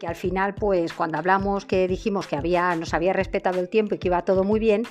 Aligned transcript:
que 0.00 0.06
al 0.06 0.16
final, 0.16 0.54
pues 0.54 0.94
cuando 0.94 1.18
hablamos 1.18 1.66
que 1.66 1.86
dijimos 1.86 2.26
que 2.26 2.34
había, 2.34 2.74
nos 2.74 2.94
había 2.94 3.12
respetado 3.12 3.60
el 3.60 3.68
tiempo 3.68 3.94
y 3.94 3.98
que 3.98 4.08
iba 4.08 4.24
todo 4.24 4.44
muy 4.44 4.58
bien, 4.58 4.84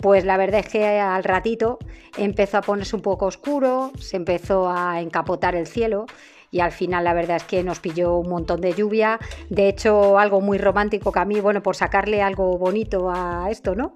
pues 0.00 0.24
la 0.24 0.36
verdad 0.36 0.60
es 0.60 0.68
que 0.68 0.84
al 0.98 1.22
ratito 1.22 1.78
empezó 2.18 2.58
a 2.58 2.62
ponerse 2.62 2.96
un 2.96 3.02
poco 3.02 3.26
oscuro, 3.26 3.92
se 4.00 4.16
empezó 4.16 4.68
a 4.68 5.00
encapotar 5.00 5.54
el 5.54 5.68
cielo 5.68 6.06
y 6.50 6.58
al 6.58 6.72
final 6.72 7.04
la 7.04 7.14
verdad 7.14 7.36
es 7.36 7.44
que 7.44 7.62
nos 7.62 7.78
pilló 7.78 8.16
un 8.16 8.28
montón 8.28 8.60
de 8.60 8.72
lluvia. 8.72 9.20
De 9.50 9.68
hecho, 9.68 10.18
algo 10.18 10.40
muy 10.40 10.58
romántico 10.58 11.12
que 11.12 11.20
a 11.20 11.24
mí, 11.24 11.38
bueno, 11.38 11.62
por 11.62 11.76
sacarle 11.76 12.20
algo 12.20 12.58
bonito 12.58 13.08
a 13.08 13.48
esto, 13.50 13.76
¿no? 13.76 13.94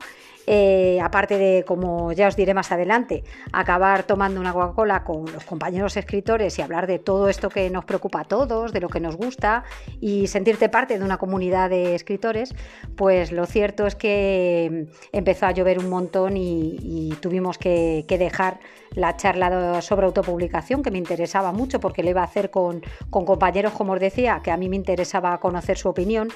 Eh, 0.53 0.99
aparte 1.01 1.39
de, 1.39 1.65
como 1.65 2.11
ya 2.11 2.27
os 2.27 2.35
diré 2.35 2.55
más 2.55 2.73
adelante, 2.73 3.23
acabar 3.53 4.03
tomando 4.03 4.41
una 4.41 4.53
Coca-Cola 4.53 5.05
con 5.05 5.33
los 5.33 5.45
compañeros 5.45 5.97
escritores 5.97 6.59
y 6.59 6.63
hablar 6.63 6.89
de 6.89 6.99
todo 6.99 7.29
esto 7.29 7.51
que 7.51 7.71
nos 7.71 7.85
preocupa 7.85 8.23
a 8.23 8.25
todos, 8.25 8.73
de 8.73 8.81
lo 8.81 8.89
que 8.89 8.99
nos 8.99 9.15
gusta 9.15 9.63
y 10.01 10.27
sentirte 10.27 10.69
parte 10.69 10.99
de 10.99 11.05
una 11.05 11.19
comunidad 11.19 11.71
de 11.71 11.95
escritores, 11.95 12.53
pues 12.97 13.31
lo 13.31 13.47
cierto 13.47 13.87
es 13.87 13.95
que 13.95 14.89
empezó 15.13 15.47
a 15.47 15.53
llover 15.53 15.79
un 15.79 15.89
montón 15.89 16.37
y, 16.37 17.15
tuvimos 17.21 17.57
que, 17.57 18.05
dejar 18.09 18.59
la 18.95 19.17
charla 19.17 19.81
sobre 19.83 20.07
autopublicación, 20.07 20.83
que 20.83 20.91
me 20.91 20.99
interesaba 20.99 21.53
mucho 21.53 21.81
porque 21.81 22.03
le 22.03 22.11
iba 22.11 22.23
a 22.23 22.25
hacer 22.25 22.51
con, 22.51 22.83
con 23.09 23.25
compañeros, 23.25 23.73
como 23.73 23.93
os 23.93 24.01
decía, 24.01 24.41
que 24.43 24.51
a 24.51 24.57
mí 24.57 24.69
me 24.69 24.77
interesaba 24.77 25.39
conocer 25.39 25.79
su 25.79 25.89
opinión. 25.89 26.29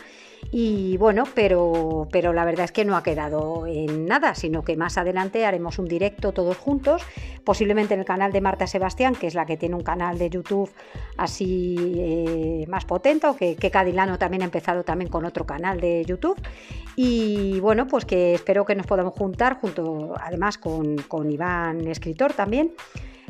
Y 0.50 0.98
bueno, 0.98 1.24
pero, 1.34 2.06
pero 2.12 2.32
la 2.32 2.44
verdad 2.44 2.66
es 2.66 2.72
que 2.72 2.84
no 2.84 2.96
ha 2.96 3.02
quedado 3.02 3.66
en 3.66 4.06
nada, 4.06 4.34
sino 4.34 4.62
que 4.62 4.76
más 4.76 4.98
adelante 4.98 5.46
haremos 5.46 5.78
un 5.78 5.86
directo 5.86 6.32
todos 6.32 6.58
juntos, 6.58 7.02
posiblemente 7.44 7.94
en 7.94 8.00
el 8.00 8.06
canal 8.06 8.30
de 8.30 8.40
Marta 8.42 8.66
Sebastián, 8.66 9.14
que 9.14 9.26
es 9.26 9.34
la 9.34 9.46
que 9.46 9.56
tiene 9.56 9.74
un 9.74 9.82
canal 9.82 10.18
de 10.18 10.28
YouTube 10.30 10.70
así 11.16 11.94
eh, 11.96 12.66
más 12.68 12.84
potente, 12.84 13.26
que, 13.38 13.56
que 13.56 13.70
Cadilano 13.70 14.18
también 14.18 14.42
ha 14.42 14.44
empezado 14.44 14.84
también 14.84 15.10
con 15.10 15.24
otro 15.24 15.46
canal 15.46 15.80
de 15.80 16.04
YouTube. 16.04 16.38
Y 16.96 17.58
bueno, 17.60 17.86
pues 17.88 18.04
que 18.04 18.34
espero 18.34 18.64
que 18.64 18.76
nos 18.76 18.86
podamos 18.86 19.14
juntar 19.14 19.58
junto 19.60 20.14
además 20.20 20.58
con, 20.58 20.96
con 21.08 21.30
Iván, 21.30 21.86
escritor 21.88 22.32
también 22.34 22.43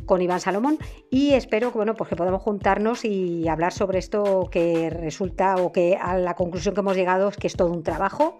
con 0.07 0.23
Iván 0.23 0.41
Salomón. 0.41 0.79
Y 1.11 1.33
espero 1.33 1.71
que, 1.73 1.79
bueno, 1.79 1.95
pues 1.95 2.09
que 2.09 2.17
podamos 2.17 2.43
juntarnos 2.43 3.05
y 3.05 3.49
hablar 3.49 3.73
sobre 3.73 3.99
esto 3.99 4.49
que 4.51 4.91
resulta 4.91 5.57
o 5.57 5.73
que 5.73 5.97
a 5.97 6.19
la 6.19 6.35
conclusión 6.35 6.75
que 6.75 6.81
hemos 6.81 6.97
llegado 6.97 7.29
es 7.29 7.37
que 7.37 7.47
es 7.47 7.57
todo 7.57 7.73
un 7.73 7.83
trabajo 7.83 8.39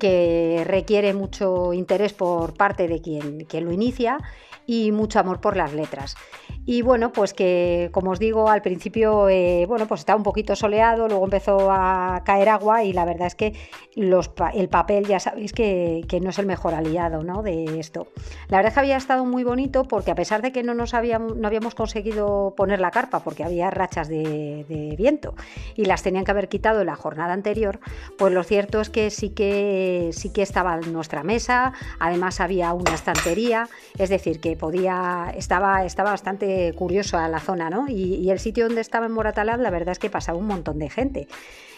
que 0.00 0.64
requiere 0.66 1.14
mucho 1.14 1.72
interés 1.72 2.12
por 2.12 2.54
parte 2.54 2.88
de 2.88 3.00
quien, 3.00 3.44
quien 3.44 3.66
lo 3.66 3.72
inicia 3.72 4.18
y 4.66 4.92
mucho 4.92 5.18
amor 5.18 5.40
por 5.40 5.56
las 5.56 5.72
letras. 5.72 6.16
Y 6.64 6.82
bueno, 6.82 7.12
pues 7.12 7.34
que 7.34 7.88
como 7.90 8.12
os 8.12 8.20
digo, 8.20 8.48
al 8.48 8.62
principio, 8.62 9.28
eh, 9.28 9.64
bueno, 9.66 9.88
pues 9.88 10.02
estaba 10.02 10.16
un 10.16 10.22
poquito 10.22 10.54
soleado, 10.54 11.08
luego 11.08 11.24
empezó 11.24 11.72
a 11.72 12.22
caer 12.24 12.48
agua 12.48 12.84
y 12.84 12.92
la 12.92 13.04
verdad 13.04 13.26
es 13.26 13.34
que 13.34 13.54
los, 13.96 14.30
el 14.54 14.68
papel 14.68 15.06
ya 15.06 15.18
sabéis 15.18 15.52
que, 15.52 16.06
no 16.22 16.30
es 16.30 16.38
el 16.38 16.46
mejor 16.46 16.74
aliado 16.74 17.24
¿no? 17.24 17.42
de 17.42 17.80
esto. 17.80 18.06
La 18.48 18.58
verdad 18.58 18.68
es 18.68 18.74
que 18.74 18.80
había 18.80 18.96
estado 18.96 19.24
muy 19.24 19.42
bonito 19.42 19.82
porque 19.84 20.12
a 20.12 20.14
pesar 20.14 20.42
de 20.42 20.52
que 20.52 20.62
no, 20.62 20.74
nos 20.74 20.94
habíamos, 20.94 21.36
no 21.36 21.48
habíamos 21.48 21.74
conseguido 21.74 22.54
poner 22.56 22.80
la 22.80 22.92
carpa 22.92 23.20
porque 23.20 23.42
había 23.42 23.70
rachas 23.70 24.08
de, 24.08 24.64
de 24.68 24.94
viento 24.96 25.34
y 25.74 25.86
las 25.86 26.04
tenían 26.04 26.24
que 26.24 26.30
haber 26.30 26.48
quitado 26.48 26.82
en 26.82 26.86
la 26.86 26.94
jornada 26.94 27.32
anterior, 27.32 27.80
pues 28.16 28.32
lo 28.32 28.44
cierto 28.44 28.80
es 28.80 28.90
que 28.90 29.10
sí 29.10 29.30
que, 29.30 29.89
sí 30.12 30.30
que 30.30 30.42
estaba 30.42 30.76
nuestra 30.78 31.22
mesa, 31.22 31.72
además 31.98 32.40
había 32.40 32.72
una 32.72 32.94
estantería, 32.94 33.68
es 33.98 34.08
decir, 34.08 34.40
que 34.40 34.56
podía, 34.56 35.32
estaba, 35.36 35.84
estaba 35.84 36.10
bastante 36.10 36.72
curioso 36.74 37.18
a 37.18 37.28
la 37.28 37.40
zona, 37.40 37.70
¿no? 37.70 37.86
Y, 37.88 38.30
el 38.30 38.38
sitio 38.38 38.66
donde 38.66 38.80
estaba 38.80 39.06
en 39.06 39.12
Moratalaz, 39.12 39.58
la 39.58 39.70
verdad 39.70 39.92
es 39.92 39.98
que 39.98 40.08
pasaba 40.08 40.38
un 40.38 40.46
montón 40.46 40.78
de 40.78 40.88
gente. 40.88 41.26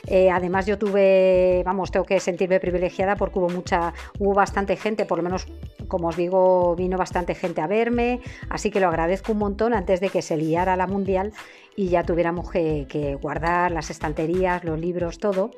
Eh, 0.06 0.30
además, 0.30 0.66
yo 0.66 0.78
tuve, 0.78 1.62
vamos, 1.64 1.90
tengo 1.90 2.04
que 2.04 2.20
sentirme 2.20 2.60
privilegiada 2.60 3.16
porque 3.16 3.38
hubo 3.38 3.48
mucha, 3.48 3.94
hubo 4.18 4.34
bastante 4.34 4.76
gente, 4.76 5.06
por 5.06 5.18
lo 5.18 5.24
menos, 5.24 5.46
como 5.92 6.08
os 6.08 6.16
digo, 6.16 6.74
vino 6.74 6.96
bastante 6.96 7.34
gente 7.34 7.60
a 7.60 7.66
verme, 7.66 8.22
así 8.48 8.70
que 8.70 8.80
lo 8.80 8.88
agradezco 8.88 9.32
un 9.32 9.38
montón 9.38 9.74
antes 9.74 10.00
de 10.00 10.08
que 10.08 10.22
se 10.22 10.38
liara 10.38 10.74
la 10.74 10.86
mundial 10.86 11.34
y 11.76 11.88
ya 11.88 12.02
tuviéramos 12.02 12.50
que, 12.50 13.18
guardar 13.20 13.72
las 13.72 13.90
estanterías, 13.90 14.64
los 14.64 14.80
libros, 14.80 15.18
todo. 15.18 15.50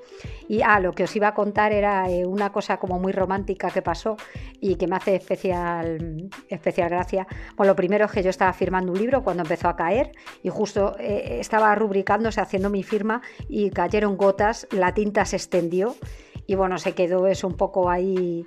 Y 0.48 0.62
ah, 0.62 0.80
lo 0.80 0.90
que 0.90 1.04
os 1.04 1.14
iba 1.14 1.28
a 1.28 1.34
contar 1.34 1.70
era 1.70 2.10
eh, 2.10 2.26
una 2.26 2.50
cosa 2.50 2.78
como 2.78 2.98
muy 2.98 3.12
romántica 3.12 3.70
que 3.70 3.80
pasó 3.80 4.16
y 4.60 4.74
que 4.74 4.88
me 4.88 4.96
hace 4.96 5.14
especial, 5.14 6.28
especial 6.48 6.90
gracia. 6.90 7.28
Lo 7.56 7.76
primero 7.76 8.06
es 8.06 8.10
que 8.10 8.24
yo 8.24 8.30
estaba 8.30 8.52
firmando 8.52 8.90
un 8.90 8.98
libro 8.98 9.22
cuando 9.22 9.44
empezó 9.44 9.68
a 9.68 9.76
caer 9.76 10.10
y 10.42 10.48
justo 10.48 10.96
eh, 10.98 11.38
estaba 11.38 11.72
rubricándose, 11.76 12.40
haciendo 12.40 12.70
mi 12.70 12.82
firma 12.82 13.22
y 13.48 13.70
cayeron 13.70 14.16
gotas, 14.16 14.66
la 14.72 14.94
tinta 14.94 15.24
se 15.26 15.36
extendió 15.36 15.94
y 16.48 16.56
bueno, 16.56 16.78
se 16.78 16.92
quedó 16.92 17.28
eso 17.28 17.46
un 17.46 17.56
poco 17.56 17.88
ahí 17.88 18.44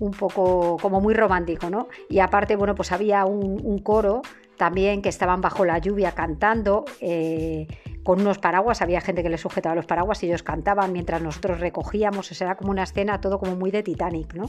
un 0.00 0.12
poco 0.12 0.76
como 0.80 1.00
muy 1.00 1.14
romántico, 1.14 1.70
¿no? 1.70 1.88
Y 2.08 2.18
aparte, 2.18 2.56
bueno, 2.56 2.74
pues 2.74 2.92
había 2.92 3.24
un 3.24 3.78
coro 3.78 4.22
también 4.56 5.02
que 5.02 5.08
estaban 5.08 5.40
bajo 5.40 5.64
la 5.64 5.78
lluvia 5.78 6.12
cantando. 6.12 6.84
Eh, 7.00 7.66
con 8.06 8.20
unos 8.20 8.38
paraguas, 8.38 8.82
había 8.82 9.00
gente 9.00 9.24
que 9.24 9.28
les 9.28 9.40
sujetaba 9.40 9.74
los 9.74 9.84
paraguas 9.84 10.22
y 10.22 10.26
ellos 10.26 10.44
cantaban 10.44 10.92
mientras 10.92 11.20
nosotros 11.20 11.58
recogíamos, 11.58 12.30
o 12.30 12.44
era 12.44 12.54
como 12.54 12.70
una 12.70 12.84
escena 12.84 13.20
todo 13.20 13.40
como 13.40 13.56
muy 13.56 13.72
de 13.72 13.82
Titanic, 13.82 14.32
¿no? 14.32 14.48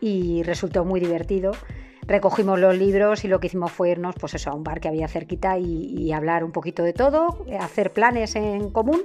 Y 0.00 0.44
resultó 0.44 0.84
muy 0.84 1.00
divertido 1.00 1.50
recogimos 2.06 2.58
los 2.58 2.76
libros 2.76 3.24
y 3.24 3.28
lo 3.28 3.40
que 3.40 3.46
hicimos 3.46 3.72
fue 3.72 3.90
irnos 3.90 4.14
pues 4.18 4.34
eso, 4.34 4.50
a 4.50 4.54
un 4.54 4.64
bar 4.64 4.80
que 4.80 4.88
había 4.88 5.08
cerquita 5.08 5.58
y, 5.58 6.12
hablar 6.12 6.44
un 6.44 6.52
poquito 6.52 6.82
de 6.82 6.92
todo, 6.92 7.46
hacer 7.58 7.90
planes 7.92 8.36
en 8.36 8.70
común 8.70 9.02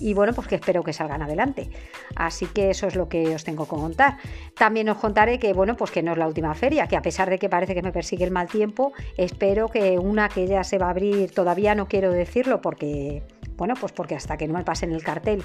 y 0.00 0.14
bueno, 0.14 0.32
pues 0.32 0.48
que 0.48 0.56
espero 0.56 0.82
que 0.82 0.92
salgan 0.92 1.22
adelante. 1.22 1.70
Así 2.16 2.46
que 2.46 2.70
eso 2.70 2.88
es 2.88 2.96
lo 2.96 3.08
que 3.08 3.34
os 3.34 3.44
tengo 3.44 3.64
que 3.64 3.76
contar. 3.76 4.16
También 4.56 4.88
os 4.88 4.98
contaré 4.98 5.38
que 5.38 5.52
bueno, 5.52 5.76
pues 5.76 5.92
que 5.92 6.02
no 6.02 6.12
es 6.12 6.18
la 6.18 6.26
última 6.26 6.54
feria, 6.54 6.88
que 6.88 6.96
a 6.96 7.02
pesar 7.02 7.30
de 7.30 7.38
que 7.38 7.48
parece 7.48 7.74
que 7.74 7.82
me 7.82 7.92
persigue 7.92 8.24
el 8.24 8.32
mal 8.32 8.48
tiempo, 8.48 8.92
espero 9.16 9.68
que 9.68 9.98
una 9.98 10.28
que 10.28 10.48
ya 10.48 10.64
se 10.64 10.78
va 10.78 10.86
a 10.86 10.90
abrir, 10.90 11.30
todavía 11.30 11.76
no 11.76 11.86
quiero 11.86 12.10
decirlo 12.10 12.60
porque 12.60 13.22
bueno, 13.60 13.74
pues 13.78 13.92
porque 13.92 14.14
hasta 14.14 14.38
que 14.38 14.48
no 14.48 14.54
me 14.54 14.64
pasen 14.64 14.90
el 14.90 15.02
cartel 15.02 15.42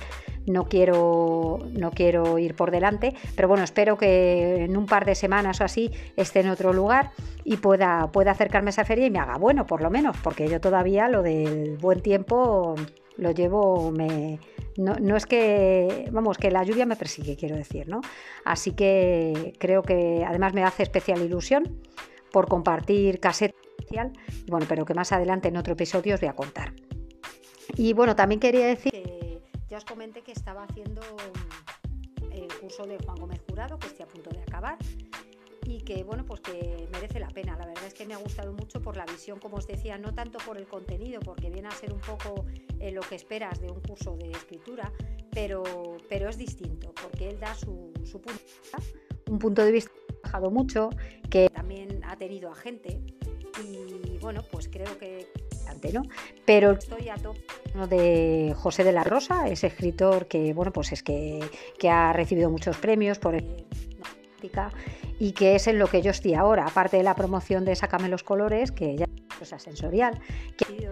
no 0.48 0.70
quiero, 0.70 1.59
no 1.74 1.92
quiero 1.92 2.40
ir 2.40 2.56
por 2.56 2.72
delante, 2.72 3.14
pero 3.36 3.50
bueno, 3.50 3.66
espero 3.66 3.98
que 3.98 4.64
en 4.64 4.78
un 4.78 4.86
par 4.86 5.03
de 5.03 5.16
semanas 5.16 5.59
o 5.59 5.66
así 5.66 5.92
esté 6.16 6.40
en 6.40 6.50
otro 6.50 6.72
lugar 6.72 7.12
y 7.44 7.58
pueda, 7.58 8.09
pueda 8.14 8.31
acercarme 8.31 8.70
a 8.70 8.72
esa 8.72 8.86
feria 8.86 9.08
y 9.08 9.12
me 9.12 9.20
haga 9.20 9.38
bueno, 9.38 9.66
por 9.66 9.81
lo 9.81 9.90
menos, 9.90 10.16
porque 10.24 10.48
yo 10.48 10.62
todavía 10.62 11.09
lo 11.09 11.24
del 11.24 11.78
buen 11.78 12.02
tiempo 12.02 12.75
lo 13.18 13.31
llevo, 13.31 13.92
me, 13.92 14.40
no, 14.78 15.18
es 15.18 15.25
que, 15.25 16.08
vamos, 16.14 16.38
que 16.38 16.52
la 16.52 16.64
lluvia 16.64 16.86
me 16.86 16.96
persigue, 16.96 17.36
quiero 17.36 17.58
decir, 17.58 17.90
¿no? 17.90 18.00
Así 18.46 18.72
que 18.72 19.54
creo 19.59 19.81
que 19.81 20.24
además 20.25 20.54
me 20.54 20.64
hace 20.64 20.84
especial 20.84 21.22
ilusión 21.22 21.81
por 22.31 22.48
compartir 22.48 23.20
caseta 23.20 23.56
bueno, 24.48 24.66
pero 24.68 24.86
que 24.86 24.94
más 24.94 25.12
adelante 25.12 25.50
en 25.50 25.58
otro 25.58 25.74
episodio 25.74 26.16
os 26.16 26.22
voy 26.22 26.30
a 26.30 26.34
contar. 26.34 26.74
Y 27.76 27.94
bueno, 27.94 28.16
también 28.16 28.40
quería 28.40 28.68
decir 28.68 28.92
que 28.92 29.42
ya 29.70 29.78
os 29.78 29.86
comenté 29.86 30.22
que 30.22 30.31
estaba 30.31 30.64
haciendo 30.64 31.02
mm, 31.02 32.31
el 32.31 32.48
curso 32.59 32.86
de 32.86 32.98
Juan 33.04 33.18
Gómez 33.18 33.42
Jurado, 33.50 33.78
que 33.80 33.88
estoy 33.88 34.04
a 34.04 34.07
punto 34.07 34.30
de 34.30 34.42
acabar 34.42 34.78
y 35.66 35.81
que 35.81 36.04
bueno 36.04 36.24
pues 36.25 36.42
que 36.42 36.88
merece 36.92 37.19
la 37.19 37.30
pena. 37.30 37.57
La 37.57 37.66
verdad 37.66 37.86
es 37.86 37.94
que 37.94 38.06
me 38.06 38.13
ha 38.13 38.18
gustado 38.18 38.54
mucho 38.54 38.81
por 38.81 38.95
la 38.95 39.06
visión 39.06 39.39
como 39.39 39.57
os 39.57 39.68
decía 39.68 39.98
no 39.98 40.13
tanto 40.13 40.38
por 40.45 40.57
el 40.57 40.68
contenido 40.68 41.19
porque 41.22 41.50
viene 41.50 41.68
a 41.68 41.72
ser 41.72 41.92
un 41.92 42.00
poco 42.00 42.45
eh, 42.80 42.92
lo 42.92 43.01
que 43.01 43.16
esperas 43.16 43.60
de 43.60 43.72
un 43.72 43.81
curso 43.81 44.16
de 44.16 44.31
escritura 44.31 44.92
pero 45.31 45.63
pero 46.07 46.30
es 46.30 46.38
distinto 46.38 46.94
porque 47.01 47.30
él 47.30 47.39
da 47.39 47.56
su, 47.56 47.92
su 48.04 48.22
punto 48.22 48.39
de 48.39 48.62
vista 48.62 48.78
un 49.28 49.39
punto 49.39 49.63
de 49.63 49.72
vista 49.72 49.92
que 49.92 50.01
ha 50.01 50.22
trabajado 50.22 50.51
mucho 50.51 50.89
que 51.30 51.50
también 51.50 52.04
ha 52.06 52.16
tenido 52.16 52.51
a 52.51 52.56
gente 52.56 53.01
y 53.63 54.18
bueno 54.19 54.44
pues 54.51 54.69
creo 54.69 54.98
que 55.00 55.28
pero 56.45 56.72
estoy 56.72 57.10
a 57.10 57.16
tope 57.16 57.42
de 57.88 58.54
José 58.56 58.83
de 58.83 58.92
la 58.92 59.04
Rosa, 59.04 59.48
ese 59.48 59.68
escritor 59.68 60.27
que, 60.27 60.54
bueno, 60.54 60.72
pues 60.72 60.92
es 60.92 61.04
que, 61.04 61.42
ha 61.89 62.13
recibido 62.13 62.50
muchos 62.50 62.77
premios 62.77 63.19
por 63.19 63.36
y 65.19 65.31
que 65.31 65.56
es 65.56 65.68
en 65.68 65.80
lo 65.80 65.88
que 65.88 66.01
yo 66.01 66.12
estoy 66.12 66.33
ahora, 66.33 66.66
aparte 66.66 66.98
de 66.98 67.04
la 67.04 67.16
promoción 67.16 67.66
de 67.66 67.75
Sácame 67.75 68.10
los 68.10 68.24
colores, 68.24 68.72
que 68.72 68.95
ya 68.95 69.06
es 69.06 69.38
cosa 69.38 69.60
sensorial, 69.60 70.19
que 70.57 70.89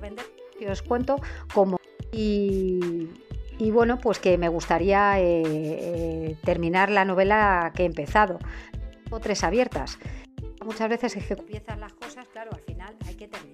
vender, 0.00 0.24
que 0.58 0.70
os 0.70 0.82
cuento 0.82 1.16
como 1.52 1.78
y, 2.12 3.70
bueno, 3.72 3.98
pues 3.98 4.18
que 4.18 4.38
me 4.38 4.48
gustaría 4.48 5.20
eh, 5.20 5.42
eh, 5.46 6.36
terminar 6.42 6.90
la 6.90 7.04
novela 7.04 7.72
que 7.74 7.82
he 7.82 7.86
empezado. 7.86 8.38
Tengo 9.04 9.20
tres 9.20 9.44
abiertas. 9.44 9.98
Muchas 10.64 10.88
veces 10.88 11.16
es 11.16 11.26
que 11.26 11.34
empiezan 11.34 11.80
las 11.80 11.92
cosas, 11.92 12.26
claro, 12.28 12.50
al 12.52 12.60
final 12.60 12.96
hay 13.06 13.14
que 13.14 13.28
terminarlas. 13.28 13.49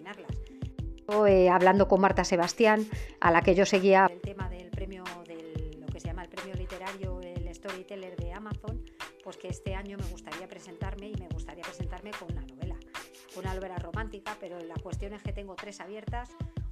Eh, 1.26 1.48
hablando 1.48 1.88
con 1.88 2.00
Marta 2.00 2.24
Sebastián, 2.24 2.86
a 3.20 3.30
la 3.30 3.42
que 3.42 3.54
yo 3.54 3.64
seguía 3.64 4.06
el 4.10 4.20
tema 4.20 4.48
del 4.48 4.70
premio, 4.70 5.04
de 5.26 5.78
lo 5.80 5.86
que 5.86 6.00
se 6.00 6.08
llama 6.08 6.24
el 6.24 6.28
premio 6.28 6.54
literario, 6.54 7.20
el 7.20 7.54
Storyteller 7.54 8.16
de 8.16 8.32
Amazon, 8.32 8.84
pues 9.22 9.36
que 9.36 9.48
este 9.48 9.74
año 9.74 9.96
me 9.98 10.06
gustaría 10.06 10.48
presentarme 10.48 11.08
y 11.08 11.14
me 11.14 11.28
gustaría 11.28 11.62
presentarme 11.62 12.10
con 12.12 12.32
una 12.32 12.42
novela 12.42 12.76
una 13.38 13.54
novela 13.54 13.76
romántica, 13.76 14.36
pero 14.40 14.58
la 14.60 14.74
cuestión 14.76 15.12
es 15.12 15.22
que 15.22 15.32
tengo 15.32 15.54
tres 15.54 15.80
abiertas. 15.80 16.30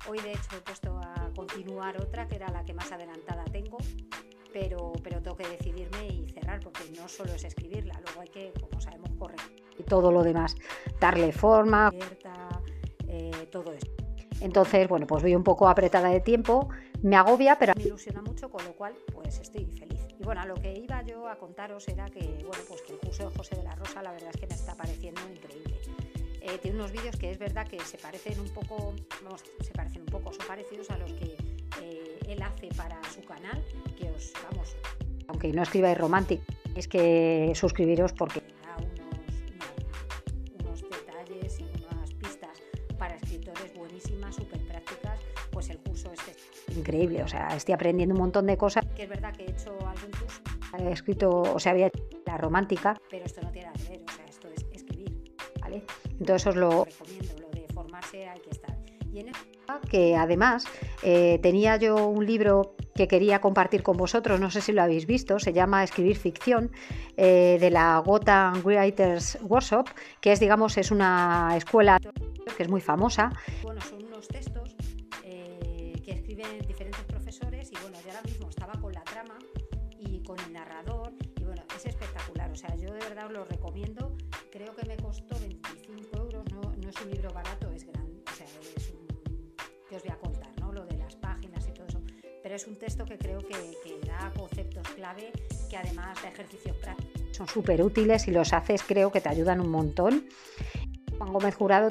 Hoy 0.09 0.19
de 0.21 0.33
hecho 0.33 0.57
he 0.57 0.61
puesto 0.61 0.99
a 0.99 1.31
continuar 1.35 2.01
otra, 2.01 2.27
que 2.27 2.37
era 2.37 2.49
la 2.49 2.65
que 2.65 2.75
más 2.75 2.91
adelantada 2.91 3.45
tengo, 3.45 3.79
pero, 4.53 4.93
pero 5.03 5.21
tengo 5.21 5.37
que 5.37 5.49
decidirme 5.49 6.07
y 6.07 6.29
cerrar, 6.31 6.61
porque 6.61 6.85
no 6.97 7.09
solo 7.09 7.33
es 7.33 7.45
escribirla, 7.45 8.01
luego 8.05 8.21
hay 8.21 8.29
que, 8.29 8.53
como 8.61 8.81
sabemos, 8.81 9.11
correr. 9.19 9.41
Y 9.79 9.83
todo 9.83 10.11
lo 10.11 10.23
demás, 10.23 10.57
darle 11.01 11.33
forma, 11.33 11.89
abierta, 11.89 12.49
eh, 13.09 13.49
todo 13.51 13.73
eso. 13.73 13.94
Entonces, 14.41 14.89
bueno, 14.89 15.07
pues 15.07 15.23
voy 15.23 15.35
un 15.35 15.45
poco 15.45 15.69
apretada 15.69 16.09
de 16.09 16.21
tiempo, 16.21 16.69
me 17.03 17.17
agobia, 17.17 17.59
pero 17.59 17.73
me 17.77 17.83
ilusiona 17.83 18.23
mucho, 18.23 18.51
con 18.51 18.65
lo 18.65 18.73
cual, 18.73 18.95
pues 19.13 19.39
estoy 19.39 19.67
feliz. 19.67 20.01
Y 20.19 20.25
bueno, 20.25 20.45
lo 20.47 20.55
que 20.55 20.73
iba 20.73 21.03
yo 21.03 21.29
a 21.29 21.37
contaros 21.37 21.89
era 21.89 22.09
que, 22.11 22.21
bueno, 22.21 22.63
pues 22.69 22.83
que 22.83 22.93
el 22.93 22.99
curso 22.99 23.29
de 23.29 23.37
José 23.37 23.57
de 23.57 23.65
la 23.65 23.75
Rosa, 23.75 24.03
la 24.03 24.13
verdad 24.13 24.31
es 24.33 24.41
que 24.41 24.47
me 24.47 24.55
está 24.55 24.75
pareciendo 24.75 25.21
increíble. 25.31 25.77
Eh, 26.41 26.59
tiene 26.61 26.77
unos 26.77 26.93
vídeos 26.93 27.17
que 27.17 27.31
es 27.31 27.39
verdad 27.39 27.67
que 27.67 27.81
se 27.81 27.97
parecen 27.97 28.39
un 28.39 28.51
poco, 28.51 28.95
vamos, 29.25 29.43
se 29.61 29.73
parecen 29.73 30.03
un 30.03 30.09
poco, 30.09 30.33
son 30.33 30.47
parecidos 30.47 30.91
a 30.91 30.99
los 30.99 31.11
que 31.15 31.37
eh, 31.81 32.19
él 32.29 32.43
hace 32.43 32.69
para 32.77 33.01
su 33.05 33.23
canal, 33.25 33.65
que 33.99 34.11
os, 34.11 34.33
vamos, 34.51 34.77
aunque 35.29 35.53
no 35.53 35.63
escribáis 35.63 35.97
romántico, 35.97 36.45
es 36.75 36.87
que 36.87 37.53
suscribiros 37.55 38.13
porque 38.13 38.43
increíble, 46.77 47.23
o 47.23 47.29
sea, 47.29 47.49
estoy 47.57 47.75
aprendiendo 47.75 48.15
un 48.15 48.21
montón 48.21 48.47
de 48.47 48.57
cosas, 48.57 48.85
que 48.95 49.05
es 49.05 49.09
verdad 49.09 49.35
que 49.35 49.45
he 49.45 49.51
hecho 49.51 49.71
algún 49.81 50.11
curso, 50.11 50.43
he 50.79 50.93
escrito, 50.93 51.31
o 51.31 51.59
sea, 51.59 51.73
había 51.73 51.91
la 52.27 52.37
romántica, 52.37 53.01
pero 53.11 53.25
esto 53.25 53.41
no 53.43 53.51
tiene 53.51 53.69
nada 53.69 53.79
que 53.79 53.91
ver, 53.91 54.03
o 54.07 54.13
sea, 54.13 54.25
esto 54.27 54.49
es 54.49 54.67
escribir, 54.73 55.35
¿vale? 55.61 55.83
Entonces 56.19 56.47
os 56.47 56.57
lo 56.57 56.85
recomiendo, 56.85 57.35
lo 57.41 57.51
de 57.51 57.67
formarse 57.73 58.29
hay 58.29 58.41
que 58.41 58.51
estar. 58.51 58.77
Y 59.13 59.21
en 59.21 59.27
que 59.89 60.17
además 60.17 60.65
eh, 61.03 61.39
tenía 61.43 61.77
yo 61.77 62.07
un 62.07 62.27
libro 62.27 62.75
que 62.95 63.09
quería 63.09 63.41
compartir 63.41 63.83
con 63.83 63.97
vosotros, 63.97 64.41
no 64.41 64.51
sé 64.51 64.61
si 64.61 64.73
lo 64.73 64.83
habéis 64.83 65.07
visto, 65.07 65.39
se 65.39 65.53
llama 65.53 65.83
Escribir 65.83 66.17
Ficción, 66.17 66.71
eh, 67.17 67.59
de 67.61 67.71
la 67.71 67.99
Gotham 67.99 68.63
Writers 68.65 69.39
Workshop, 69.43 69.89
que 70.21 70.33
es, 70.33 70.41
digamos, 70.41 70.77
es 70.79 70.91
una 70.91 71.55
escuela 71.57 71.99
que 72.57 72.63
es 72.63 72.69
muy 72.69 72.81
famosa. 72.81 73.31
Bueno, 73.63 73.81
son 73.81 74.05
unos 74.05 74.29
textos 74.29 74.77
eh, 75.25 76.01
que 76.05 76.13
escriben 76.13 76.47
con 78.73 78.93
la 78.93 79.05
trama 79.05 79.39
y 79.99 80.23
con 80.23 80.39
el 80.41 80.53
narrador 80.53 81.13
y 81.37 81.45
bueno, 81.45 81.63
es 81.77 81.87
espectacular, 81.87 82.51
o 82.51 82.57
sea, 82.57 82.75
yo 82.77 82.93
de 82.93 83.01
verdad 83.01 83.27
os 83.27 83.33
lo 83.33 83.45
recomiendo, 83.45 84.17
creo 84.51 84.75
que 84.75 84.87
me 84.87 84.97
costó 84.97 85.39
25 85.39 86.19
euros, 86.19 86.45
no, 86.53 86.61
no 86.63 86.89
es 86.89 87.01
un 87.03 87.11
libro 87.11 87.33
barato, 87.33 87.71
es 87.71 87.85
grande, 87.85 88.23
o 88.27 88.35
sea, 88.35 88.47
es 88.47 88.93
que 89.89 89.97
os 89.97 90.03
voy 90.03 90.13
a 90.13 90.17
contar, 90.17 90.51
¿no? 90.61 90.73
Lo 90.73 90.85
de 90.87 90.97
las 90.97 91.15
páginas 91.17 91.67
y 91.69 91.73
todo 91.73 91.87
eso 91.87 92.01
pero 92.43 92.57
es 92.57 92.67
un 92.67 92.77
texto 92.77 93.05
que 93.07 93.17
creo 93.17 93.39
que, 93.39 93.55
da 94.07 94.31
conceptos 94.37 94.87
clave 94.91 95.33
que 95.71 95.77
además 95.77 96.21
de 96.23 96.29
ejercicios 96.29 96.77
prácticos 96.77 97.23
son 97.35 97.49
súper 97.49 97.83
útiles 97.83 98.29
y 98.29 98.31
los 98.31 98.53
haces 98.53 98.83
creo 98.83 99.11
que 99.11 99.21
te 99.21 99.29
ayudan 99.29 99.61
un 99.61 99.71
montón. 99.71 100.27
Juan 101.19 101.33
Gómez 101.33 101.55
Jurado 101.57 101.91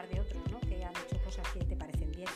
de 0.00 0.20
otros, 0.20 0.42
¿no? 0.50 0.58
que 0.60 0.82
han 0.82 0.92
hecho 0.96 1.22
cosas 1.22 1.46
que 1.52 1.64
te 1.64 1.76
parecen 1.76 2.10
bien. 2.12 2.28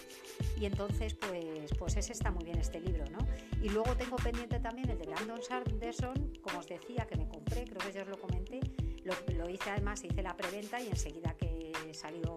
Y 0.61 0.67
entonces, 0.67 1.15
pues, 1.15 1.73
pues 1.79 1.97
ese 1.97 2.13
está 2.13 2.31
muy 2.31 2.45
bien 2.45 2.59
este 2.59 2.81
libro, 2.81 3.05
¿no? 3.11 3.19
Y 3.63 3.71
luego 3.71 3.97
tengo 3.97 4.17
pendiente 4.17 4.61
también 4.61 4.91
el 4.91 4.99
de 4.99 5.07
Brandon 5.07 5.43
Sanderson, 5.43 6.35
como 6.43 6.59
os 6.59 6.69
decía, 6.69 7.07
que 7.07 7.17
me 7.17 7.27
compré, 7.27 7.65
creo 7.65 7.79
que 7.79 7.93
ya 7.93 8.03
os 8.03 8.09
lo 8.09 8.21
comenté. 8.21 8.61
Lo, 9.05 9.49
hice 9.49 9.71
además, 9.71 10.05
hice 10.05 10.23
la 10.23 10.37
preventa 10.37 10.81
y 10.81 10.89
enseguida 10.89 11.35
que 11.35 11.73
salió, 11.93 12.37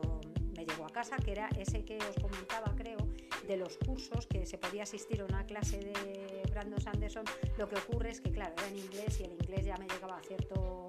me 0.55 0.65
llegó 0.65 0.85
a 0.85 0.89
casa, 0.89 1.17
que 1.17 1.31
era 1.31 1.49
ese 1.57 1.83
que 1.83 1.97
os 1.97 2.15
comentaba, 2.21 2.73
creo, 2.77 2.97
de 3.45 3.57
los 3.57 3.77
cursos, 3.77 4.25
que 4.27 4.45
se 4.45 4.57
podía 4.57 4.83
asistir 4.83 5.21
a 5.21 5.25
una 5.25 5.45
clase 5.45 5.79
de 5.79 6.43
Brandon 6.49 6.79
Sanderson. 6.79 7.25
Lo 7.57 7.67
que 7.67 7.75
ocurre 7.75 8.11
es 8.11 8.21
que, 8.21 8.31
claro, 8.31 8.53
era 8.57 8.67
en 8.67 8.77
inglés 8.77 9.19
y 9.19 9.23
el 9.23 9.33
inglés 9.33 9.65
ya 9.65 9.75
me 9.77 9.87
llegaba 9.87 10.17
a 10.17 10.21
cierto 10.21 10.85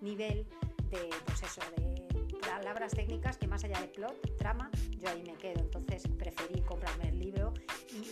nivel 0.00 0.46
de, 0.90 1.10
pues 1.24 1.42
eso, 1.42 1.60
de 1.76 1.97
palabras 2.38 2.92
técnicas 2.92 3.36
que 3.36 3.46
más 3.46 3.64
allá 3.64 3.80
de 3.80 3.88
plot, 3.88 4.36
trama, 4.36 4.70
yo 4.98 5.08
ahí 5.08 5.22
me 5.22 5.34
quedo. 5.34 5.60
Entonces 5.60 6.02
preferí 6.18 6.60
comprarme 6.62 7.08
el 7.08 7.18
libro 7.18 7.54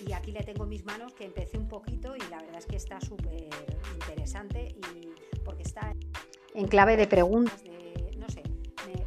y, 0.06 0.12
aquí 0.12 0.32
le 0.32 0.42
tengo 0.42 0.64
en 0.64 0.70
mis 0.70 0.84
manos 0.84 1.12
que 1.14 1.24
empecé 1.24 1.58
un 1.58 1.68
poquito 1.68 2.16
y 2.16 2.20
la 2.30 2.38
verdad 2.38 2.58
es 2.58 2.66
que 2.66 2.76
está 2.76 3.00
súper 3.00 3.48
interesante 3.94 4.74
y 4.76 5.40
porque 5.44 5.62
está 5.62 5.94
en 6.54 6.68
clave 6.68 6.96
de 6.96 7.06
preguntas, 7.06 7.62
no 8.16 8.28
sé, 8.30 8.42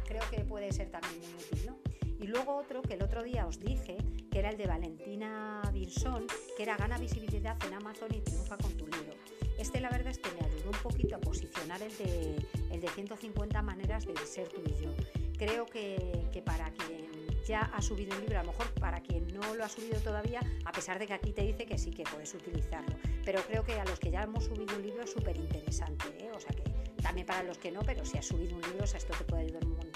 creo 0.06 0.22
que 0.30 0.44
puede 0.44 0.72
ser 0.72 0.88
también 0.88 1.20
muy 1.20 1.34
útil. 1.34 1.66
¿no? 1.66 1.76
Y 2.20 2.28
luego 2.28 2.56
otro 2.56 2.80
que 2.82 2.94
el 2.94 3.02
otro 3.02 3.22
día 3.22 3.46
os 3.46 3.58
dije, 3.58 3.98
que 4.30 4.38
era 4.38 4.50
el 4.50 4.56
de 4.56 4.66
Valentina 4.66 5.62
Bilson, 5.72 6.26
que 6.56 6.62
era 6.62 6.76
Gana 6.76 6.98
visibilidad 6.98 7.56
en 7.66 7.74
Amazon 7.74 8.14
y 8.14 8.20
triunfa 8.20 8.56
con 8.56 8.72
tu 8.76 8.86
libro. 8.86 9.14
Este 9.60 9.78
la 9.78 9.90
verdad 9.90 10.08
es 10.08 10.18
que 10.18 10.30
me 10.40 10.46
ayudó 10.46 10.70
un 10.70 10.78
poquito 10.78 11.16
a 11.16 11.18
posicionar 11.18 11.82
el 11.82 11.94
de, 11.98 12.34
el 12.70 12.80
de 12.80 12.88
150 12.88 13.60
maneras 13.60 14.06
de 14.06 14.16
ser 14.24 14.48
tú 14.48 14.62
y 14.64 14.82
yo. 14.82 14.90
Creo 15.36 15.66
que, 15.66 16.26
que 16.32 16.40
para 16.40 16.70
quien 16.72 17.10
ya 17.46 17.60
ha 17.74 17.82
subido 17.82 18.16
un 18.16 18.22
libro, 18.22 18.40
a 18.40 18.42
lo 18.42 18.52
mejor 18.52 18.72
para 18.80 19.02
quien 19.02 19.28
no 19.28 19.54
lo 19.54 19.62
ha 19.62 19.68
subido 19.68 20.00
todavía, 20.00 20.40
a 20.64 20.72
pesar 20.72 20.98
de 20.98 21.06
que 21.06 21.12
aquí 21.12 21.32
te 21.32 21.42
dice 21.42 21.66
que 21.66 21.76
sí 21.76 21.90
que 21.90 22.04
puedes 22.04 22.32
utilizarlo. 22.32 22.96
Pero 23.22 23.42
creo 23.42 23.62
que 23.62 23.78
a 23.78 23.84
los 23.84 24.00
que 24.00 24.10
ya 24.10 24.22
hemos 24.22 24.44
subido 24.44 24.74
un 24.76 24.82
libro 24.82 25.02
es 25.02 25.10
súper 25.10 25.36
interesante, 25.36 26.06
¿eh? 26.18 26.30
o 26.34 26.40
sea 26.40 26.56
que 26.56 26.62
también 27.02 27.26
para 27.26 27.42
los 27.42 27.58
que 27.58 27.70
no, 27.70 27.80
pero 27.80 28.02
si 28.06 28.16
has 28.16 28.26
subido 28.26 28.56
un 28.56 28.62
libro, 28.62 28.84
o 28.84 28.86
sea, 28.86 28.98
esto 28.98 29.12
te 29.18 29.24
puede 29.24 29.42
ayudar 29.42 29.64
un 29.66 29.72
montón 29.72 29.89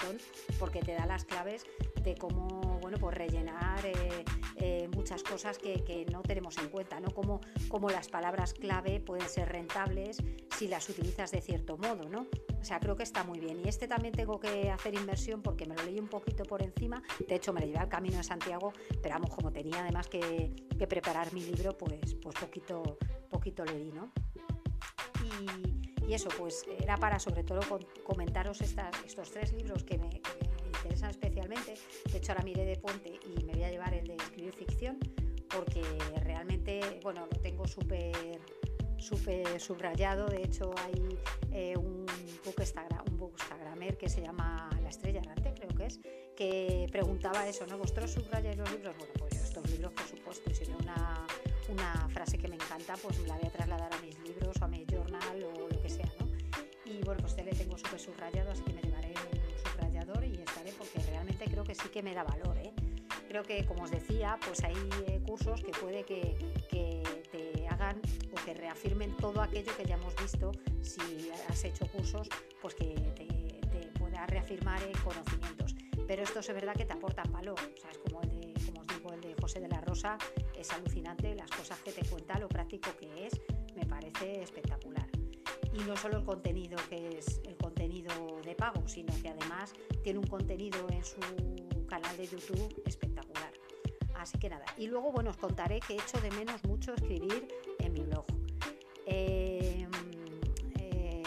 porque 0.59 0.81
te 0.81 0.93
da 0.93 1.05
las 1.05 1.25
claves 1.25 1.65
de 2.03 2.15
cómo 2.15 2.79
bueno, 2.85 2.99
pues 2.99 3.17
rellenar 3.17 3.83
eh, 3.85 4.25
eh, 4.57 4.87
muchas 4.93 5.23
cosas 5.23 5.57
que, 5.57 6.05
no 6.11 6.21
tenemos 6.21 6.57
en 6.59 6.69
cuenta, 6.69 6.99
¿no? 6.99 7.09
Como, 7.09 7.41
como 7.67 7.89
las 7.89 8.09
palabras 8.09 8.53
clave 8.53 8.99
pueden 8.99 9.27
ser 9.27 9.49
rentables 9.49 10.17
si 10.55 10.67
las 10.67 10.87
utilizas 10.87 11.31
de 11.31 11.41
cierto 11.41 11.77
modo, 11.77 12.07
¿no? 12.09 12.27
O 12.59 12.63
sea, 12.63 12.79
creo 12.79 12.95
que 12.95 13.03
está 13.03 13.23
muy 13.23 13.39
bien. 13.39 13.59
Y 13.63 13.67
este 13.67 13.87
también 13.87 14.13
tengo 14.13 14.39
que 14.39 14.69
hacer 14.69 14.93
inversión 14.93 15.41
porque 15.41 15.65
me 15.65 15.75
lo 15.75 15.83
leí 15.83 15.99
un 15.99 16.07
poquito 16.07 16.43
por 16.43 16.61
encima. 16.61 17.01
De 17.27 17.35
hecho, 17.35 17.53
me 17.53 17.59
lo 17.59 17.65
llevé 17.65 17.79
al 17.79 17.89
camino 17.89 18.17
de 18.17 18.23
Santiago, 18.23 18.71
pero 19.01 19.15
vamos, 19.15 19.33
como 19.33 19.51
tenía 19.51 19.79
además 19.79 20.07
que, 20.07 20.51
preparar 20.87 21.33
mi 21.33 21.41
libro, 21.43 21.75
pues, 21.75 22.13
pues 22.21 22.35
poquito, 22.35 22.97
poquito 23.29 23.65
le 23.65 23.79
di, 23.79 23.91
¿no? 23.91 24.11
Y, 25.41 26.13
eso, 26.13 26.29
pues 26.37 26.63
era 26.79 26.97
para 26.97 27.19
sobre 27.19 27.43
todo 27.43 27.61
comentaros 28.03 28.61
estos 28.61 29.31
tres 29.31 29.51
libros 29.53 29.83
que 29.83 29.97
me, 29.97 30.21
interesan 30.67 31.09
especialmente. 31.09 31.73
De 32.11 32.17
hecho, 32.19 32.31
ahora 32.31 32.43
miré 32.43 32.63
de 32.63 32.77
puente 32.77 33.19
y 33.25 33.43
me 33.43 33.53
voy 33.53 33.63
a 33.63 33.71
llevar 33.71 33.93
el 33.95 34.05
de 34.07 34.15
escribir 34.15 34.53
ficción 34.53 34.99
porque 35.49 35.81
realmente, 36.21 36.99
bueno, 37.01 37.27
lo 37.31 37.39
tengo 37.39 37.67
súper 37.67 38.39
súper 38.97 39.59
subrayado. 39.59 40.27
De 40.27 40.43
hecho, 40.43 40.73
hay 40.77 41.17
eh, 41.51 41.77
un 41.77 42.05
book 42.43 42.59
un 43.09 43.17
que 43.97 44.09
se 44.09 44.21
llama 44.21 44.69
La 44.81 44.89
Estrella 44.89 45.19
Errante, 45.19 45.53
creo 45.53 45.69
que 45.69 45.85
es, 45.85 45.99
que 46.35 46.87
preguntaba 46.91 47.47
eso, 47.47 47.65
¿no? 47.67 47.77
¿Vosotros 47.77 48.11
subrayáis 48.11 48.57
los 48.57 48.71
libros? 48.71 48.95
Bueno, 48.97 49.13
pues 49.19 49.35
estos 49.35 49.69
libros, 49.69 49.93
por 49.93 50.07
supuesto, 50.07 50.49
y 50.49 50.53
una, 50.81 51.25
una 51.69 52.07
frase 52.09 52.37
que 52.37 52.47
me 52.47 52.55
encanta, 52.55 52.95
pues 53.01 53.19
me 53.19 53.27
la 53.27 53.37
voy 53.37 53.47
a 53.47 53.51
trasladar 53.51 53.93
a 53.93 54.01
mis 54.01 54.17
libros 54.19 54.55
o 54.61 54.65
a 54.65 54.67
mi 54.67 54.85
journal 54.85 55.43
o 55.43 55.67
lo 55.67 55.81
que 55.81 55.89
sea, 55.89 56.09
¿no? 56.19 56.27
Y 56.85 57.01
bueno, 57.03 57.19
pues 57.21 57.33
este 57.33 57.43
le 57.43 57.51
tengo 57.51 57.77
súper 57.77 57.99
subrayado, 57.99 58.51
así 58.51 58.61
que 58.63 58.73
me 58.73 58.81
llevaré 58.81 59.09
un 59.09 59.71
subrayador 59.71 60.23
y 60.23 60.35
estaré 60.35 60.71
porque 60.73 60.99
realmente 61.09 61.45
creo 61.45 61.63
que 61.63 61.75
sí 61.75 61.89
que 61.89 62.03
me 62.03 62.13
da 62.13 62.23
valor, 62.23 62.57
¿eh? 62.57 62.73
Creo 63.27 63.43
que, 63.43 63.65
como 63.65 63.83
os 63.83 63.91
decía, 63.91 64.37
pues 64.45 64.63
hay 64.63 64.75
eh, 65.07 65.19
cursos 65.25 65.61
que 65.61 65.71
puede 65.71 66.03
que, 66.03 66.37
que 66.69 67.03
te 67.31 67.67
hagan 67.67 67.99
o 68.31 68.45
que 68.45 68.53
reafirmen 68.53 69.15
todo 69.17 69.41
aquello 69.41 69.75
que 69.75 69.85
ya 69.85 69.95
hemos 69.95 70.15
visto 70.15 70.51
si 70.81 71.29
has 71.49 71.63
hecho 71.63 71.87
cursos, 71.87 72.29
pues 72.61 72.75
que 72.75 72.95
te, 73.15 73.25
pueda 73.99 74.25
reafirmar 74.27 74.81
en 74.83 74.93
conocimientos. 75.03 75.75
Pero 76.07 76.23
esto 76.23 76.39
es 76.39 76.47
verdad 76.47 76.75
que 76.75 76.85
te 76.85 76.93
aportan 76.93 77.31
valor, 77.31 77.59
o 77.59 77.77
sea, 77.81 77.89
es 77.89 77.97
como 77.97 78.21
el 78.21 78.29
de, 78.29 78.44
José 79.45 79.59
de 79.59 79.67
la 79.67 79.79
Rosa, 79.79 80.17
es 80.57 80.71
alucinante 80.71 81.35
las 81.35 81.51
cosas 81.51 81.79
que 81.81 81.91
te 81.91 82.03
cuenta, 82.09 82.39
lo 82.39 82.49
práctico 82.49 82.89
que 82.99 83.27
es, 83.27 83.39
me 83.75 83.85
parece 83.85 84.41
espectacular. 84.41 85.07
Y 85.71 85.83
no 85.83 85.95
solo 85.95 86.17
el 86.17 86.25
contenido, 86.25 86.79
que 86.89 87.19
es 87.19 87.41
el 87.45 87.55
contenido 87.55 88.11
de 88.43 88.55
pago, 88.55 88.87
sino 88.87 89.13
que 89.21 89.29
además 89.29 89.71
tiene 90.01 90.17
un 90.17 90.25
contenido 90.25 90.87
en 90.89 91.05
su 91.05 91.19
canal 91.85 92.17
de 92.17 92.25
YouTube 92.25 92.81
espectacular. 92.87 93.53
Así 94.15 94.39
que 94.39 94.49
nada. 94.49 94.65
Y 94.79 94.87
luego, 94.87 95.11
bueno, 95.11 95.29
os 95.29 95.37
contaré 95.37 95.79
que 95.79 95.93
echo 95.93 96.19
de 96.21 96.31
menos 96.31 96.63
mucho 96.63 96.95
escribir 96.95 97.47
en 97.77 97.93
mi 97.93 97.99
blog. 97.99 98.25
Em, 99.05 99.91
eh, 100.79 101.21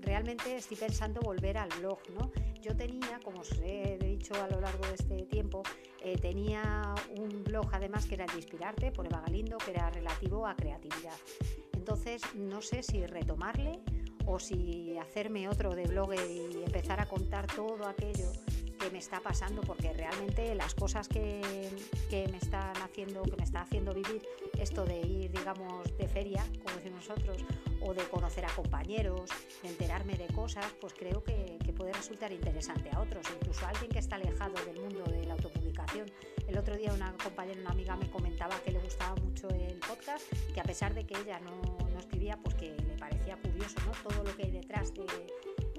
realmente 0.00 0.56
estoy 0.56 0.78
pensando 0.78 1.20
volver 1.20 1.58
al 1.58 1.68
blog, 1.78 1.98
¿no? 2.14 2.32
Yo 2.60 2.76
tenía, 2.76 3.20
como 3.24 3.40
os 3.40 3.52
he 3.62 3.98
dicho 3.98 4.34
a 4.34 4.48
lo 4.48 4.60
largo 4.60 4.86
de 4.86 4.94
este 4.94 5.22
tiempo, 5.26 5.62
eh, 6.02 6.16
tenía 6.18 6.94
un 7.16 7.44
blog 7.44 7.68
además 7.72 8.06
que 8.06 8.14
era 8.14 8.24
el 8.24 8.30
de 8.30 8.36
Inspirarte 8.36 8.92
por 8.92 9.06
Eva 9.06 9.22
Galindo, 9.26 9.58
que 9.58 9.70
era 9.72 9.90
relativo 9.90 10.46
a 10.46 10.54
creatividad. 10.54 11.16
Entonces, 11.72 12.22
no 12.34 12.60
sé 12.60 12.82
si 12.82 13.06
retomarle 13.06 13.80
o 14.26 14.38
si 14.38 14.98
hacerme 14.98 15.48
otro 15.48 15.74
de 15.74 15.84
blog 15.84 16.14
y 16.14 16.62
empezar 16.62 17.00
a 17.00 17.06
contar 17.06 17.46
todo 17.46 17.86
aquello 17.86 18.30
me 18.90 18.98
está 18.98 19.20
pasando, 19.20 19.62
porque 19.62 19.92
realmente 19.92 20.54
las 20.54 20.74
cosas 20.74 21.08
que, 21.08 21.40
que, 22.10 22.28
me 22.28 22.38
están 22.38 22.76
haciendo, 22.82 23.22
que 23.22 23.36
me 23.36 23.44
está 23.44 23.62
haciendo 23.62 23.94
vivir 23.94 24.22
esto 24.58 24.84
de 24.84 24.98
ir, 25.00 25.30
digamos, 25.30 25.96
de 25.96 26.08
feria, 26.08 26.44
como 26.64 26.76
decimos 26.76 27.08
nosotros, 27.08 27.44
o 27.80 27.94
de 27.94 28.02
conocer 28.04 28.44
a 28.44 28.48
compañeros, 28.48 29.30
de 29.62 29.68
enterarme 29.68 30.16
de 30.16 30.26
cosas, 30.28 30.66
pues 30.80 30.94
creo 30.94 31.22
que, 31.22 31.58
que 31.64 31.72
puede 31.72 31.92
resultar 31.92 32.32
interesante 32.32 32.90
a 32.92 33.00
otros, 33.00 33.26
incluso 33.34 33.64
a 33.66 33.70
alguien 33.70 33.90
que 33.90 33.98
está 33.98 34.16
alejado 34.16 34.54
del 34.64 34.80
mundo 34.80 35.04
de 35.04 35.24
la 35.24 35.34
autopublicación. 35.34 36.10
El 36.46 36.58
otro 36.58 36.76
día 36.76 36.92
una 36.92 37.12
compañera, 37.22 37.60
una 37.60 37.70
amiga 37.70 37.96
me 37.96 38.10
comentaba 38.10 38.58
que 38.64 38.72
le 38.72 38.78
gustaba 38.78 39.14
mucho 39.16 39.48
el 39.50 39.78
podcast, 39.80 40.24
que 40.52 40.60
a 40.60 40.64
pesar 40.64 40.94
de 40.94 41.04
que 41.04 41.14
ella 41.18 41.38
no, 41.40 41.60
no 41.88 41.98
escribía, 41.98 42.36
pues 42.42 42.54
que 42.54 42.70
le 42.70 42.96
parecía 42.98 43.36
curioso 43.36 43.76
¿no? 43.86 43.92
todo 44.08 44.24
lo 44.24 44.34
que 44.36 44.44
hay 44.44 44.50
detrás 44.50 44.92
de, 44.94 45.04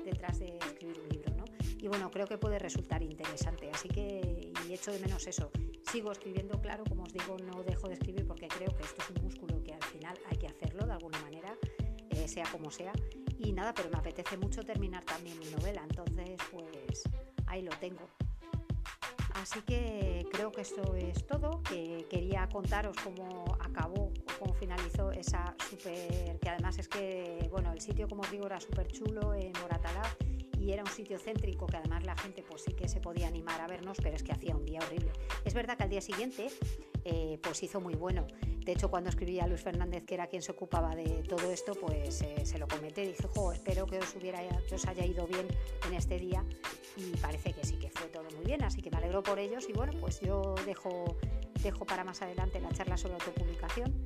detrás 0.04 0.39
de 0.39 0.58
escribir 0.58 1.00
un 1.00 1.10
libro. 1.10 1.36
¿no? 1.36 1.46
Y 1.82 1.88
bueno, 1.88 2.12
creo 2.12 2.28
que 2.28 2.38
puede 2.38 2.60
resultar 2.60 3.02
interesante, 3.02 3.70
así 3.74 3.88
que 3.88 4.52
y 4.68 4.74
echo 4.74 4.92
de 4.92 5.00
menos 5.00 5.26
eso. 5.28 5.50
Sigo 5.90 6.12
escribiendo, 6.12 6.60
claro, 6.62 6.84
como 6.84 7.04
os 7.04 7.14
digo, 7.14 7.38
no 7.38 7.64
dejo 7.64 7.88
de 7.88 7.94
escribir 7.94 8.28
porque 8.28 8.48
creo 8.48 8.76
que 8.76 8.84
esto 8.84 9.02
es 9.02 9.10
un 9.12 9.24
músculo 9.24 9.64
que 9.64 9.74
al 9.74 9.84
final 9.84 10.18
hay 10.30 10.38
que 10.38 10.48
hacerlo 10.48 10.86
de 10.86 10.92
alguna 10.92 11.20
manera, 11.22 11.56
eh, 12.10 12.28
sea 12.28 12.46
como 12.52 12.70
sea. 12.70 12.92
Y 13.38 13.54
nada, 13.54 13.74
pero 13.74 13.90
me 13.90 13.98
apetece 13.98 14.38
mucho 14.38 14.62
terminar 14.62 15.06
también 15.06 15.40
mi 15.40 15.46
novela, 15.46 15.82
entonces 15.90 16.38
pues 16.52 17.04
ahí 17.48 17.62
lo 17.62 17.72
tengo. 17.80 18.10
Así 19.36 19.62
que 19.62 20.28
creo 20.34 20.52
que 20.52 20.62
esto 20.62 20.96
es 20.96 21.26
todo, 21.26 21.64
que 21.64 22.06
quería 22.10 22.50
contaros 22.50 22.98
cómo 23.02 23.58
acabó, 23.62 24.12
cómo 24.38 24.54
finalizó 24.54 25.14
esa 25.14 25.56
súper, 25.70 26.38
que 26.40 26.50
además 26.50 26.78
es 26.78 26.90
que, 26.90 27.48
bueno, 27.50 27.72
el 27.72 27.80
sitio 27.80 28.10
como 28.10 28.24
os 28.24 28.32
digo 28.32 28.48
era 28.48 28.60
súper 28.60 28.88
chulo 28.90 29.34
en 29.34 29.54
Moratalá 29.62 30.02
y 30.60 30.72
era 30.72 30.84
un 30.84 30.89
sitio 30.89 31.18
céntrico 31.18 31.66
que 31.66 31.78
además 31.78 32.04
la 32.06 32.16
gente 32.16 32.44
pues 32.48 32.63
sí 32.63 32.74
que 32.74 32.88
se 32.88 33.00
podía 33.00 33.28
animar 33.28 33.62
a 33.62 33.68
vernos, 33.68 33.98
pero 34.01 34.16
es 34.16 34.24
que 34.24 34.32
hacía 34.32 34.56
un 34.56 34.66
día 34.66 34.80
horrible. 34.80 35.12
Es 35.46 35.54
verdad 35.54 35.78
que 35.78 35.84
al 35.84 35.89
día 35.89 36.01
siguiente 36.01 36.48
eh, 37.06 37.39
pues 37.42 37.63
hizo 37.63 37.80
muy 37.80 37.96
bueno. 37.96 38.28
De 38.66 38.74
hecho, 38.74 38.89
cuando 38.92 39.10
escribí 39.10 39.39
a 39.39 39.48
Luis 39.48 39.62
Fernández, 39.62 40.04
que 40.06 40.13
era 40.13 40.28
quien 40.28 40.42
se 40.42 40.51
ocupaba 40.51 40.96
de 40.96 41.24
todo 41.24 41.50
esto, 41.50 41.74
pues 41.74 42.22
eh, 42.22 42.46
se 42.46 42.60
lo 42.60 42.68
comenté. 42.68 43.01
Dije, 43.08 43.24
jo, 43.34 43.51
espero 43.51 43.88
que 43.88 43.98
os, 43.98 44.16
hubiera, 44.16 44.42
que 44.68 44.75
os 44.75 44.86
haya 44.86 45.06
ido 45.06 45.25
bien 45.25 45.48
en 45.88 45.94
este 45.94 46.20
día. 46.20 46.46
Y 46.98 47.16
parece 47.18 47.54
que 47.54 47.66
sí 47.66 47.78
que 47.78 47.89
fue 47.89 48.08
todo 48.10 48.25
muy 48.36 48.46
bien, 48.46 48.63
así 48.63 48.82
que 48.82 48.92
me 48.92 48.98
alegro 48.98 49.24
por 49.24 49.39
ellos. 49.39 49.68
Y 49.70 49.74
bueno, 49.74 49.94
pues 50.00 50.20
yo 50.20 50.56
dejo, 50.66 51.18
dejo 51.63 51.86
para 51.86 52.04
más 52.04 52.22
adelante 52.22 52.60
la 52.60 52.70
charla 52.70 52.98
sobre 52.98 53.16
autopublicación 53.16 54.04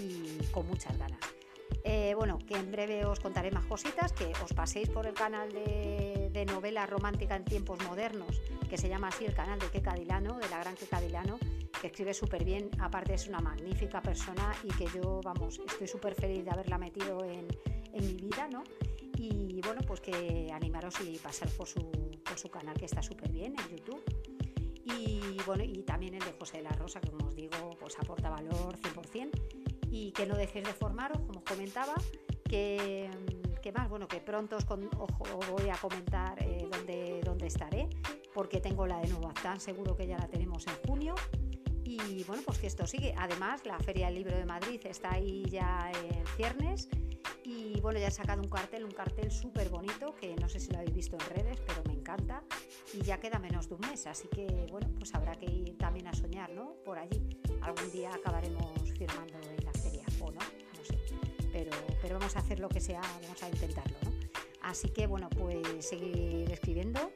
y 0.00 0.44
con 0.52 0.66
muchas 0.66 0.96
ganas. 0.96 1.20
Eh, 1.90 2.12
bueno, 2.14 2.36
que 2.46 2.54
en 2.54 2.70
breve 2.70 3.06
os 3.06 3.18
contaré 3.18 3.50
más 3.50 3.64
cositas, 3.64 4.12
que 4.12 4.30
os 4.44 4.52
paséis 4.52 4.90
por 4.90 5.06
el 5.06 5.14
canal 5.14 5.50
de, 5.50 6.28
de, 6.30 6.44
novela 6.44 6.84
romántica 6.84 7.34
en 7.34 7.46
tiempos 7.46 7.82
modernos, 7.82 8.42
que 8.68 8.76
se 8.76 8.90
llama 8.90 9.08
así 9.08 9.24
el 9.24 9.32
canal 9.32 9.58
de 9.58 9.70
Keka 9.70 9.94
Dilano, 9.94 10.36
de 10.36 10.50
la 10.50 10.58
gran 10.58 10.74
Keka 10.74 11.00
Dilano, 11.00 11.38
que 11.80 11.86
escribe 11.86 12.12
súper 12.12 12.44
bien, 12.44 12.68
aparte 12.78 13.14
es 13.14 13.26
una 13.26 13.40
magnífica 13.40 14.02
persona 14.02 14.54
y 14.64 14.68
que 14.68 14.84
yo, 14.94 15.22
vamos, 15.24 15.62
estoy 15.66 15.88
súper 15.88 16.14
feliz 16.14 16.44
de 16.44 16.50
haberla 16.50 16.76
metido 16.76 17.24
en, 17.24 17.48
mi 17.94 18.16
vida, 18.16 18.46
¿no? 18.52 18.64
Y 19.16 19.58
bueno, 19.62 19.80
pues 19.86 20.02
que 20.02 20.50
animaros 20.52 21.00
y 21.00 21.16
pasar 21.16 21.48
por 21.48 21.66
su, 21.66 21.90
por 22.22 22.38
su 22.38 22.50
canal, 22.50 22.76
que 22.76 22.84
está 22.84 23.00
súper 23.00 23.32
bien 23.32 23.56
en 23.58 23.76
YouTube. 23.76 24.04
Y 24.84 25.38
bueno, 25.46 25.64
y 25.64 25.82
también 25.84 26.14
el 26.14 26.20
de 26.20 26.34
José 26.38 26.58
de 26.58 26.64
la 26.64 26.72
Rosa, 26.72 27.00
que 27.00 27.10
como 27.10 27.28
os 27.28 27.34
digo, 27.34 27.70
pues 27.80 27.98
aporta 27.98 28.28
valor 28.28 28.76
100%. 28.76 29.67
Y 30.00 30.12
que 30.12 30.26
no 30.26 30.36
dejéis 30.36 30.64
de 30.64 30.72
formaros, 30.74 31.18
como 31.26 31.40
os 31.40 31.44
comentaba, 31.44 31.94
que, 32.48 33.10
más, 33.74 33.88
bueno, 33.88 34.06
que 34.06 34.20
pronto 34.20 34.56
os, 34.56 34.64
voy 35.50 35.68
a 35.70 35.76
comentar 35.76 36.40
eh, 36.40 36.68
dónde, 36.70 37.20
dónde 37.24 37.48
estaré, 37.48 37.88
porque 38.32 38.60
tengo 38.60 38.86
la 38.86 39.00
de 39.00 39.08
Nueva 39.08 39.34
Tan, 39.34 39.58
seguro 39.58 39.96
que 39.96 40.06
ya 40.06 40.16
la 40.16 40.28
tenemos 40.28 40.64
en 40.68 40.74
junio. 40.86 41.16
Y 41.88 42.22
bueno, 42.24 42.42
pues 42.44 42.58
que 42.58 42.66
esto 42.66 42.86
sigue. 42.86 43.14
Además, 43.16 43.64
la 43.64 43.78
Feria 43.78 44.06
del 44.06 44.16
Libro 44.16 44.36
de 44.36 44.44
Madrid 44.44 44.78
está 44.84 45.14
ahí 45.14 45.42
ya 45.48 45.90
en 45.90 46.26
ciernes. 46.36 46.90
Y 47.44 47.80
bueno, 47.80 47.98
ya 47.98 48.08
he 48.08 48.10
sacado 48.10 48.42
un 48.42 48.50
cartel, 48.50 48.84
un 48.84 48.90
cartel 48.90 49.30
súper 49.30 49.70
bonito, 49.70 50.14
que 50.14 50.36
no 50.36 50.50
sé 50.50 50.60
si 50.60 50.70
lo 50.70 50.80
habéis 50.80 50.94
visto 50.94 51.16
en 51.16 51.34
redes, 51.34 51.58
pero 51.66 51.82
me 51.86 51.94
encanta. 51.94 52.42
Y 52.92 53.00
ya 53.00 53.18
queda 53.18 53.38
menos 53.38 53.70
de 53.70 53.76
un 53.76 53.80
mes, 53.80 54.06
así 54.06 54.28
que 54.28 54.66
bueno, 54.70 54.86
pues 54.98 55.14
habrá 55.14 55.32
que 55.32 55.46
ir 55.46 55.78
también 55.78 56.08
a 56.08 56.12
soñar, 56.12 56.50
¿no? 56.50 56.74
Por 56.84 56.98
allí. 56.98 57.26
Algún 57.62 57.90
día 57.90 58.12
acabaremos 58.12 58.92
firmando 58.92 59.38
en 59.38 59.64
la 59.64 59.72
feria, 59.72 60.04
o 60.20 60.30
no, 60.30 60.40
no 60.40 60.84
sé. 60.84 60.98
Pero, 61.50 61.70
pero 62.02 62.18
vamos 62.18 62.36
a 62.36 62.40
hacer 62.40 62.60
lo 62.60 62.68
que 62.68 62.80
sea, 62.80 63.00
vamos 63.22 63.42
a 63.42 63.48
intentarlo, 63.48 63.96
¿no? 64.04 64.12
Así 64.60 64.90
que 64.90 65.06
bueno, 65.06 65.30
pues 65.30 65.86
seguir 65.86 66.52
escribiendo 66.52 67.10